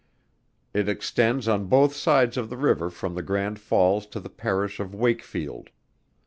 [0.73, 4.79] It extends on both sides of the river from the Grand Falls to the Parish
[4.79, 5.69] of Wakefield.